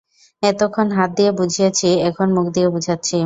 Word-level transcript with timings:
এতোক্ষণ 0.43 0.87
হাত 0.97 1.09
দিয়ে 1.17 1.31
বুঝিয়েছি, 1.39 1.89
এখন 2.09 2.27
মুখ 2.33 2.45
দিয়ে 2.55 2.67
বুঝাচ্ছি। 2.69 3.19